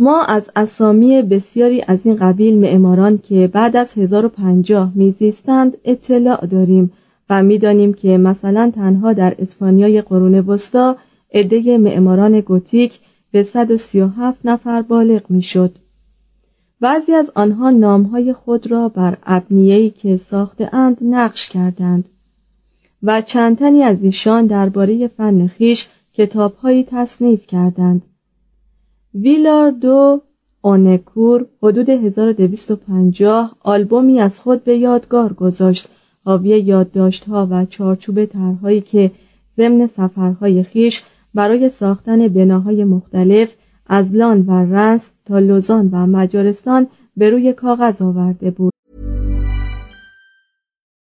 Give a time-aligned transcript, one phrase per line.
[0.00, 6.92] ما از اسامی بسیاری از این قبیل معماران که بعد از 1050 میزیستند اطلاع داریم
[7.30, 10.96] و می‌دانیم که مثلا تنها در اسپانیای قرون وسطا
[11.34, 15.78] عده معماران گوتیک به 137 نفر بالغ می‌شد.
[16.80, 22.08] بعضی از آنها نامهای خود را بر ابنیه‌ای که ساخته اند نقش کردند
[23.02, 28.06] و چند تنی از ایشان درباره فن خیش کتابهایی تصنیف کردند.
[29.14, 30.20] ویلار دو
[30.62, 35.88] آنکور حدود 1250 آلبومی از خود به یادگار گذاشت
[36.24, 39.10] حاوی یادداشتها و چارچوب طرحهایی که
[39.56, 41.04] ضمن سفرهای خیش
[41.34, 43.54] برای ساختن بناهای مختلف
[43.86, 46.86] از لان و رنس تا لوزان و مجارستان
[47.16, 48.72] به روی کاغذ آورده بود.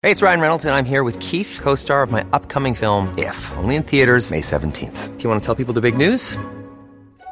[0.05, 3.39] Hey, it's Ryan Reynolds, and I'm here with Keith, co-star of my upcoming film If,
[3.61, 4.99] only in theaters May 17th.
[5.17, 6.23] Do you want to tell people the big news?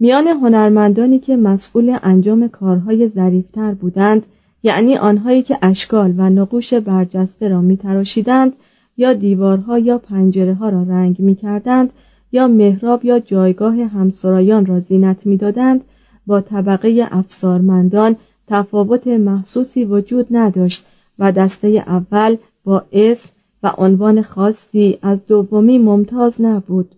[0.00, 4.26] میان هنرمندانی که مسئول انجام کارهای ظریفتر بودند
[4.62, 8.52] یعنی آنهایی که اشکال و نقوش برجسته را میتراشیدند
[8.96, 11.90] یا دیوارها یا پنجره ها را رنگ می‌کردند
[12.32, 15.80] یا محراب یا جایگاه همسرایان را زینت می‌دادند
[16.26, 20.84] با طبقه افسارمندان تفاوت محسوسی وجود نداشت
[21.18, 23.30] و دسته اول با اسم
[23.62, 26.94] و عنوان خاصی از دومی ممتاز نبود.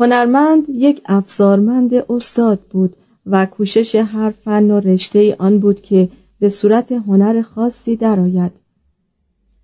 [0.00, 6.08] هنرمند یک افزارمند استاد بود و کوشش هر فن و رشته آن بود که
[6.40, 8.52] به صورت هنر خاصی درآید.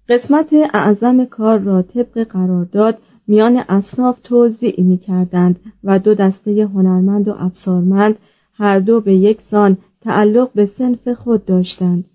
[0.08, 7.28] قسمت اعظم کار را طبق قرارداد میان اصناف توضیع می کردند و دو دسته هنرمند
[7.28, 8.16] و افسارمند
[8.54, 12.08] هر دو به یک سان تعلق به سنف خود داشتند.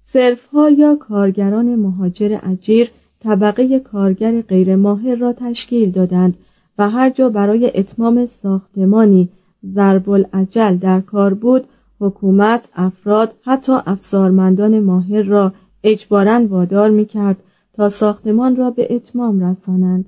[0.00, 2.90] صرفها یا کارگران مهاجر اجیر
[3.20, 6.36] طبقه کارگر غیرماهر را تشکیل دادند
[6.80, 9.28] و هر جا برای اتمام ساختمانی
[9.74, 11.64] ضرب العجل در کار بود
[12.00, 15.52] حکومت افراد حتی افسارمندان ماهر را
[15.84, 17.36] اجبارا وادار می کرد
[17.72, 20.04] تا ساختمان را به اتمام رسانند.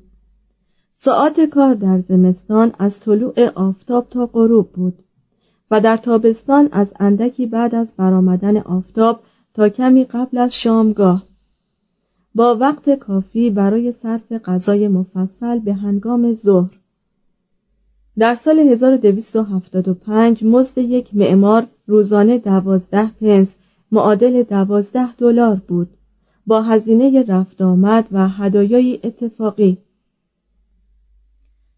[0.94, 4.94] ساعت کار در زمستان از طلوع آفتاب تا غروب بود
[5.70, 9.20] و در تابستان از اندکی بعد از برآمدن آفتاب
[9.54, 11.22] تا کمی قبل از شامگاه
[12.34, 16.78] با وقت کافی برای صرف غذای مفصل به هنگام ظهر.
[18.18, 23.54] در سال 1275 مزد یک معمار روزانه دوازده پنس
[23.92, 25.88] معادل دوازده دلار بود.
[26.46, 29.78] با هزینه رفت آمد و هدایای اتفاقی.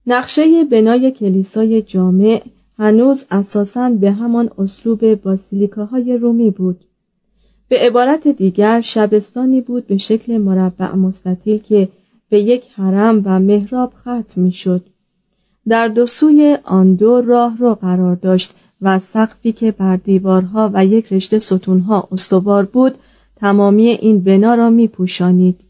[0.06, 2.42] نقشه بنای کلیسای جامع
[2.78, 6.84] هنوز اساساً به همان اسلوب باسیلیکاهای رومی بود.
[7.68, 11.88] به عبارت دیگر شبستانی بود به شکل مربع مستطیل که
[12.28, 14.86] به یک حرم و محراب ختم می‌شد
[15.68, 20.84] در دو سوی آن دو راه رو قرار داشت و سقفی که بر دیوارها و
[20.84, 22.98] یک رشته ستونها استوار بود
[23.36, 25.60] تمامی این بنا را می پوشانید.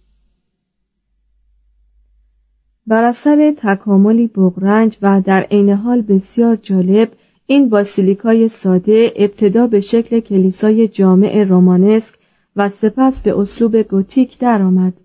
[2.86, 7.12] بر اثر تکاملی بغرنج و در عین حال بسیار جالب
[7.46, 12.14] این باسیلیکای ساده ابتدا به شکل کلیسای جامع رومانسک
[12.56, 15.00] و سپس به اسلوب گوتیک درآمد.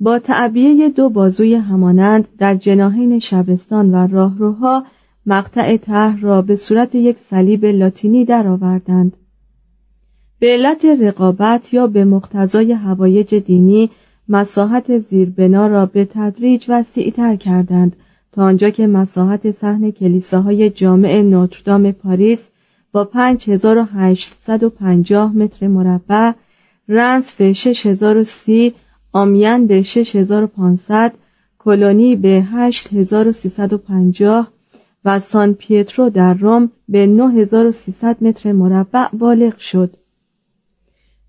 [0.00, 4.84] با تعبیه دو بازوی همانند در جناهین شبستان و راهروها
[5.26, 9.16] مقطع طرح را به صورت یک صلیب لاتینی درآوردند.
[10.38, 13.90] به علت رقابت یا به مقتضای هوایج دینی
[14.28, 17.96] مساحت زیربنا را به تدریج وسیعتر کردند
[18.34, 22.40] تا آنجا که مساحت صحن کلیساهای جامع نوتردام پاریس
[22.92, 26.32] با 5850 متر مربع،
[26.88, 28.74] رنس به 6030
[29.12, 31.12] آمیان به 6500
[31.58, 34.48] کلونی به 8350
[35.04, 39.96] و سان پیترو در روم به 9300 متر مربع بالغ شد.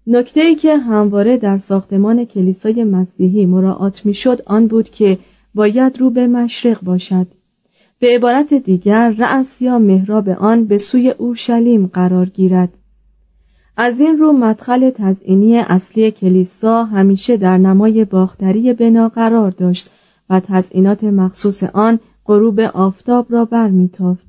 [0.08, 5.18] نکته ای که همواره در ساختمان کلیسای مسیحی مراعات می‌شد آن بود که
[5.56, 7.28] باید رو به مشرق باشد.
[8.00, 12.70] به عبارت دیگر رأس یا محراب آن به سوی اورشلیم قرار گیرد.
[13.78, 19.90] از این رو مدخل تزئینی اصلی کلیسا همیشه در نمای باختری بنا قرار داشت
[20.30, 24.28] و تزئینات مخصوص آن غروب آفتاب را برمیتافت.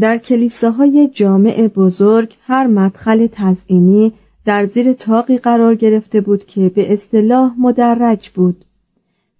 [0.00, 4.12] در کلیساهای جامع بزرگ هر مدخل تزئینی
[4.44, 8.64] در زیر تاقی قرار گرفته بود که به اصطلاح مدرج بود.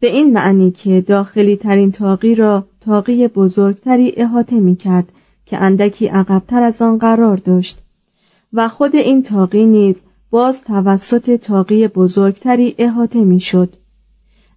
[0.02, 5.12] به این معنی که داخلی ترین تاقی را تاقی بزرگتری احاطه می کرد
[5.46, 7.78] که اندکی عقبتر از آن قرار داشت.
[8.52, 10.00] و خود این تاقی نیز
[10.30, 13.76] باز توسط تاقی بزرگتری احاطه می شد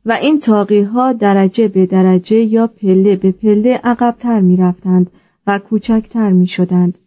[0.06, 5.12] و این تاقی ها درجه به درجه یا پله به پله عقبتر می رفتند
[5.48, 6.98] و کوچکتر می شدند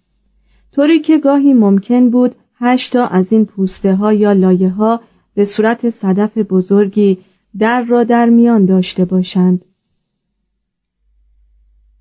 [0.72, 5.00] طوری که گاهی ممکن بود هشتا از این پوسته ها یا لایه ها
[5.34, 7.18] به صورت صدف بزرگی
[7.58, 9.64] در را در میان داشته باشند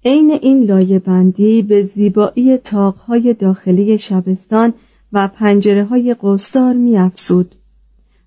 [0.06, 4.74] عین این لایه بندی به زیبایی تاقهای داخلی شبستان
[5.14, 7.56] و پنجره های قصدار می افسود.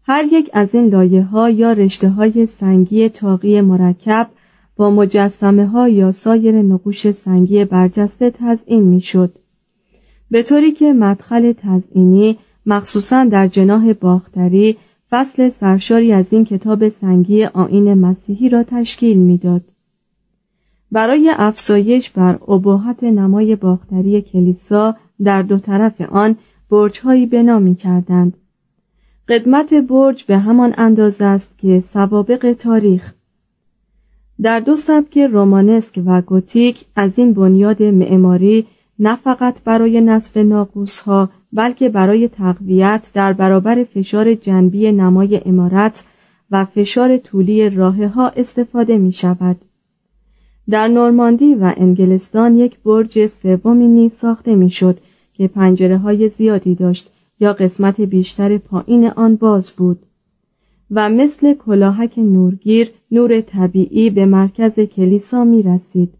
[0.02, 4.30] هر یک از این لایه ها یا رشته های سنگی تاقی مرکب
[4.76, 9.38] با مجسمه ها یا سایر نقوش سنگی برجسته تزئین می شد.
[10.30, 14.76] به طوری که مدخل تزئینی مخصوصا در جناح باختری
[15.10, 19.62] فصل سرشاری از این کتاب سنگی آین مسیحی را تشکیل می‌داد.
[20.92, 26.36] برای افزایش بر ابهت نمای باختری کلیسا در دو طرف آن
[26.70, 28.36] برجهایی بنا می کردند.
[29.28, 33.14] قدمت برج به همان اندازه است که سوابق تاریخ
[34.42, 38.66] در دو سبک رومانسک و گوتیک از این بنیاد معماری
[38.98, 46.04] نه فقط برای نصف ناقوس ها بلکه برای تقویت در برابر فشار جنبی نمای امارت
[46.50, 49.56] و فشار طولی راه ها استفاده می شود.
[50.70, 54.98] در نورماندی و انگلستان یک برج سومی نیز ساخته می‌شد
[55.34, 60.06] که پنجره های زیادی داشت یا قسمت بیشتر پایین آن باز بود
[60.90, 66.14] و مثل کلاهک نورگیر نور طبیعی به مرکز کلیسا می رسید.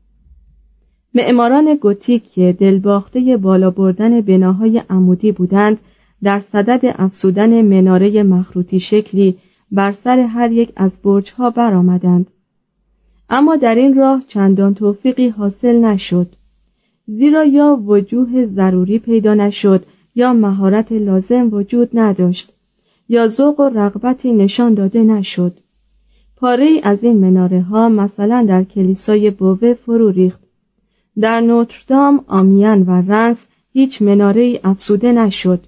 [1.15, 5.81] معماران گوتیک دلباخته بالا بردن بناهای عمودی بودند
[6.23, 9.37] در صدد افسودن مناره مخروطی شکلی
[9.73, 12.27] بر سر هر یک از برجها برآمدند.
[13.31, 16.27] اما در این راه چندان توفیقی حاصل نشد.
[17.07, 22.53] زیرا یا وجوه ضروری پیدا نشد یا مهارت لازم وجود نداشت
[23.09, 25.61] یا ذوق و رغبتی نشان داده نشد.
[26.37, 30.50] پاره از این مناره ها مثلا در کلیسای بوه فرو ریخت.
[31.21, 35.65] در نوتردام آمیان و رنس هیچ مناره افسوده نشد.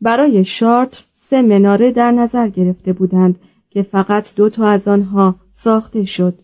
[0.00, 3.38] برای شارت سه مناره در نظر گرفته بودند
[3.70, 6.38] که فقط دو تا از آنها ساخته شد.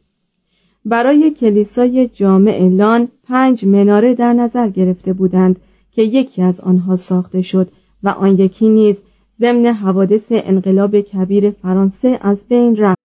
[0.84, 5.60] برای کلیسای جامع لان پنج مناره در نظر گرفته بودند
[5.92, 7.72] که یکی از آنها ساخته شد
[8.02, 8.96] و آن یکی نیز
[9.40, 13.02] ضمن حوادث انقلاب کبیر فرانسه از بین رفت.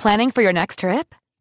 [0.00, 1.14] Planning for your next trip?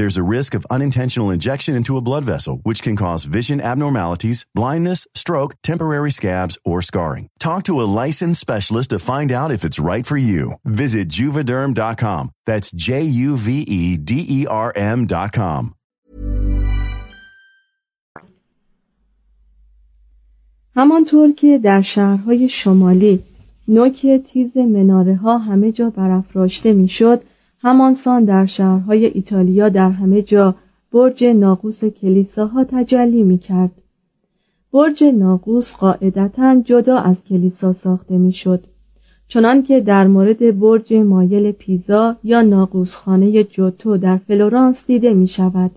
[0.00, 4.44] There's a risk of unintentional injection into a blood vessel, which can cause vision abnormalities,
[4.54, 7.28] blindness, stroke, temporary scabs, or scarring.
[7.38, 10.54] Talk to a licensed specialist to find out if it's right for you.
[10.64, 12.30] Visit juvederm.com.
[12.46, 15.74] That's J U V E D E R M.com.
[20.76, 23.22] همانطور که در شهرهای شمالی
[23.68, 27.22] نوک تیز مناره ها همه جا برافراشته میشد
[27.63, 30.55] همانسان در شهرهای ایتالیا در همه جا
[30.91, 33.71] برج ناقوس کلیساها تجلی می کرد.
[34.73, 38.63] برج ناقوس قاعدتا جدا از کلیسا ساخته می‌شد.
[39.27, 45.71] چنان که در مورد برج مایل پیزا یا ناقوسخانه جوتو در فلورانس دیده می شود.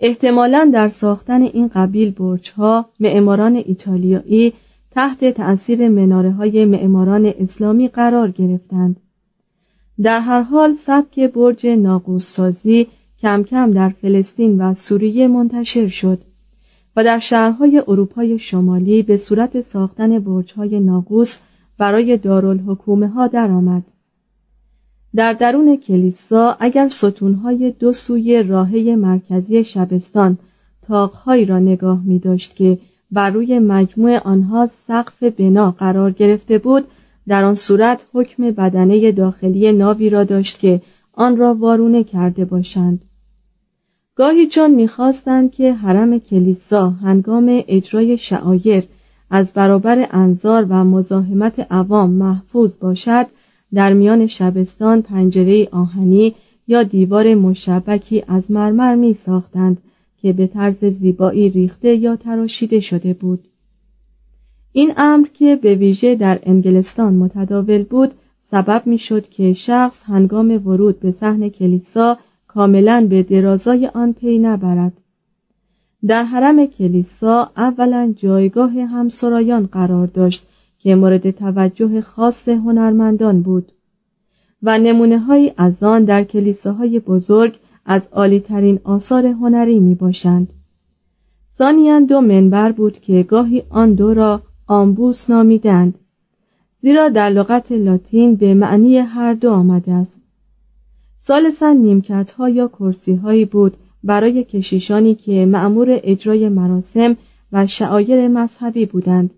[0.00, 4.52] احتمالا در ساختن این قبیل برجها معماران ایتالیایی
[4.90, 8.96] تحت تأثیر مناره های معماران اسلامی قرار گرفتند.
[10.02, 12.86] در هر حال سبک برج ناقوس سازی
[13.18, 16.18] کم کم در فلسطین و سوریه منتشر شد
[16.96, 21.38] و در شهرهای اروپای شمالی به صورت ساختن برجهای ناقوس
[21.78, 23.82] برای دارالحکومه ها درآمد.
[25.14, 30.38] در درون کلیسا اگر ستونهای دو سوی راهه مرکزی شبستان
[30.82, 32.78] تاقهایی را نگاه می داشت که
[33.10, 36.84] بر روی مجموع آنها سقف بنا قرار گرفته بود
[37.30, 40.82] در آن صورت حکم بدنه داخلی ناوی را داشت که
[41.12, 43.04] آن را وارونه کرده باشند.
[44.14, 48.84] گاهی چون می‌خواستند که حرم کلیسا هنگام اجرای شعایر
[49.30, 53.26] از برابر انظار و مزاحمت عوام محفوظ باشد
[53.74, 56.34] در میان شبستان پنجره آهنی
[56.68, 59.78] یا دیوار مشبکی از مرمر می ساختند
[60.22, 63.48] که به طرز زیبایی ریخته یا تراشیده شده بود.
[64.72, 68.14] این امر که به ویژه در انگلستان متداول بود
[68.50, 74.38] سبب می شد که شخص هنگام ورود به صحن کلیسا کاملا به درازای آن پی
[74.38, 74.92] نبرد
[76.06, 80.46] در حرم کلیسا اولا جایگاه همسرایان قرار داشت
[80.78, 83.72] که مورد توجه خاص هنرمندان بود
[84.62, 90.52] و نمونه های از آن در کلیساهای بزرگ از عالیترین آثار هنری می باشند.
[91.58, 95.98] ثانیا دو منبر بود که گاهی آن دو را آمبوس نامیدند.
[96.82, 100.20] زیرا در لغت لاتین به معنی هر دو آمده است.
[101.18, 107.16] سالسا نیمکت ها یا کرسی هایی بود برای کشیشانی که معمور اجرای مراسم
[107.52, 109.34] و شعایر مذهبی بودند.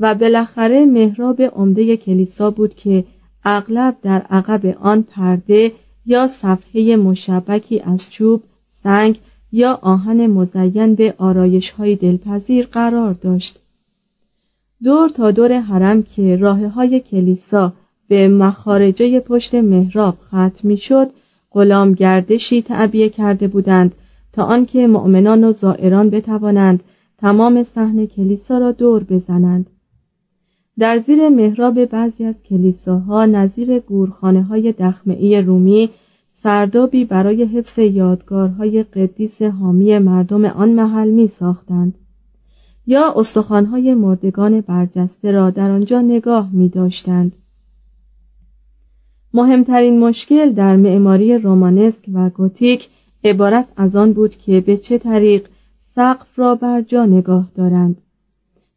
[0.00, 3.04] و بالاخره محراب عمده کلیسا بود که
[3.44, 5.72] اغلب در عقب آن پرده
[6.06, 9.18] یا صفحه مشبکی از چوب، سنگ
[9.52, 13.63] یا آهن مزین به آرایش های دلپذیر قرار داشت.
[14.84, 17.72] دور تا دور حرم که راه های کلیسا
[18.08, 21.10] به مخارجه پشت محراب ختم می شد
[21.50, 23.94] غلام گردشی تعبیه کرده بودند
[24.32, 26.82] تا آنکه مؤمنان و زائران بتوانند
[27.18, 29.70] تمام صحن کلیسا را دور بزنند.
[30.78, 35.90] در زیر محراب بعضی از کلیساها نظیر گورخانه های دخمه رومی
[36.30, 41.94] سردابی برای حفظ یادگارهای قدیس حامی مردم آن محل می ساختند
[42.86, 47.36] یا استخوانهای مردگان برجسته را در آنجا نگاه می داشتند.
[49.34, 52.88] مهمترین مشکل در معماری رومانسک و گوتیک
[53.24, 55.48] عبارت از آن بود که به چه طریق
[55.94, 58.00] سقف را بر جا نگاه دارند.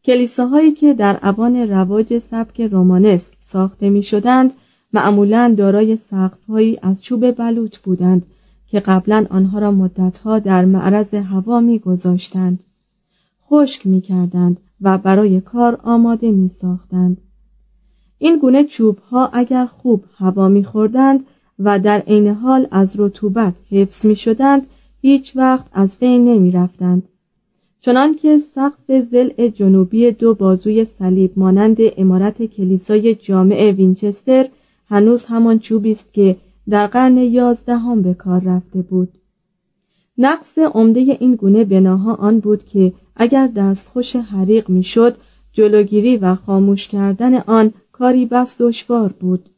[0.04, 4.54] کلیساهایی که در اوان رواج سبک رومانسک ساخته می شدند
[4.94, 8.26] معمولا دارای سقفهایی از چوب بلوط بودند
[8.68, 12.64] که قبلا آنها را مدتها در معرض هوا میگذاشتند
[13.50, 17.18] خشک می‌کردند و برای کار آماده می ساختند.
[18.18, 21.25] این گونه چوب ها اگر خوب هوا میخوردند
[21.60, 24.68] و در عین حال از رطوبت حفظ می شدند
[25.01, 27.04] هیچ وقت از بین نمی رفتند.
[27.82, 34.50] چنانکه سقف زل جنوبی دو بازوی صلیب مانند امارت کلیسای جامع وینچستر
[34.89, 36.36] هنوز همان چوبی است که
[36.70, 39.10] در قرن یازدهم به کار رفته بود
[40.18, 45.17] نقص عمده این گونه بناها آن بود که اگر دستخوش حریق می‌شد
[45.51, 49.50] جلوگیری و خاموش کردن آن کاری بس دشوار بود.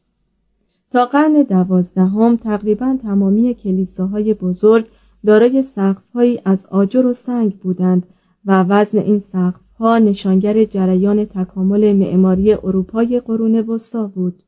[0.92, 4.86] تا قرن دوازدهم تقریبا تمامی کلیساهای بزرگ
[5.26, 8.06] دارای سقفهایی از آجر و سنگ بودند
[8.44, 14.42] و وزن این سقفها نشانگر جریان تکامل معماری اروپای قرون وسطا بود.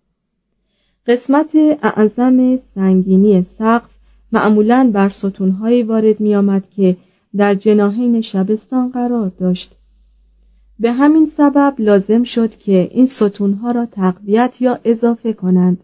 [1.06, 3.90] قسمت اعظم سنگینی سقف
[4.32, 6.96] معمولا بر ستونهایی وارد می آمد که
[7.36, 9.74] در جناهین شبستان قرار داشت
[10.78, 15.80] به همین سبب لازم شد که این ستونها را تقویت یا اضافه کنند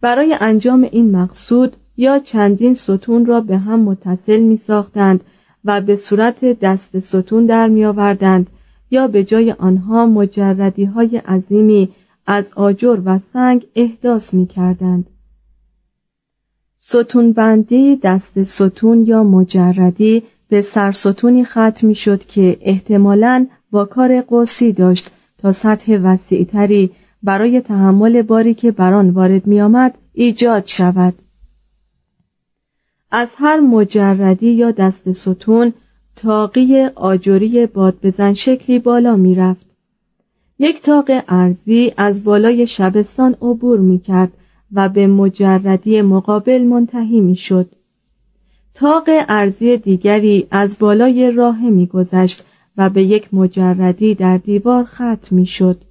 [0.00, 5.24] برای انجام این مقصود یا چندین ستون را به هم متصل می ساختند
[5.64, 8.46] و به صورت دست ستون در می آوردند
[8.90, 11.88] یا به جای آنها مجردی های عظیمی
[12.26, 15.06] از آجر و سنگ احداث می کردند.
[16.76, 24.20] ستون بندی دست ستون یا مجردی به سرستونی ختم می شد که احتمالاً با کار
[24.20, 26.90] قوسی داشت تا سطح وسیعتری
[27.22, 31.14] برای تحمل باری که بر آن وارد می آمد ایجاد شود.
[33.10, 35.72] از هر مجردی یا دست ستون
[36.16, 39.66] تاقی آجوری باد بزن شکلی بالا می رفت.
[40.58, 44.32] یک تاق ارزی از بالای شبستان عبور می کرد
[44.72, 47.70] و به مجردی مقابل منتهی می شد.
[48.74, 52.44] تاق ارزی دیگری از بالای راه می گذشت
[52.76, 55.84] و به یک مجردی در دیوار ختم می شد.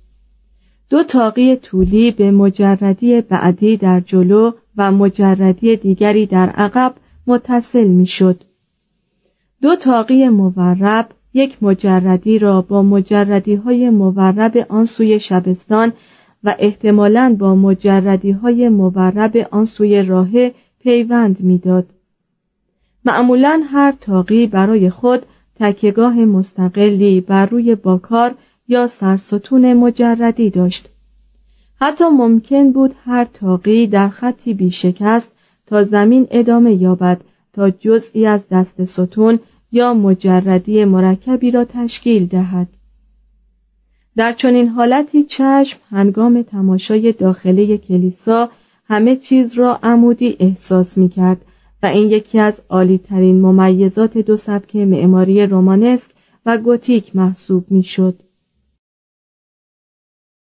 [0.90, 6.94] دو تاقی طولی به مجردی بعدی در جلو و مجردی دیگری در عقب
[7.28, 8.44] متصل می شد.
[9.62, 15.94] دو تاقی مورب یک مجردی را با مجردی های مورب آن سوی شبستان
[16.44, 20.30] و احتمالاً با مجردی های مورب آن سوی راه
[20.80, 21.86] پیوند می‌داد.
[23.06, 28.36] معمولا هر تاقی برای خود تکیگاه مستقلی بر روی باکار
[28.68, 30.90] یا سرستون مجردی داشت.
[31.76, 35.32] حتی ممکن بود هر تاقی در خطی بیشکست
[35.66, 37.22] تا زمین ادامه یابد
[37.54, 39.40] تا جزئی از دست ستون
[39.72, 42.68] یا مجردی مرکبی را تشکیل دهد
[44.16, 48.50] در چنین حالتی چشم هنگام تماشای داخلی کلیسا
[48.88, 51.46] همه چیز را عمودی احساس می کرد
[51.84, 56.12] و این یکی از عالیترین ممیزات دو سبک معماری رومانسک
[56.46, 58.16] و گوتیک محسوب می شد.